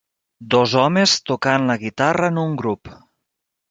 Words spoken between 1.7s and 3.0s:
la guitarra en un grup.